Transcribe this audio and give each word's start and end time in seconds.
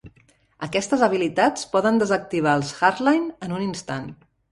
Aquestes 0.67 1.03
habilitats 1.07 1.65
es 1.65 1.67
poden 1.73 1.99
desactivar 2.03 2.55
als 2.61 2.71
Hardline 2.79 3.29
en 3.49 3.55
un 3.59 3.67
instant. 3.67 4.09